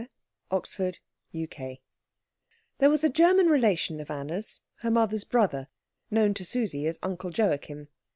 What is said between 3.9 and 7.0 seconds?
of Anna's, her mother's brother, known to Susie as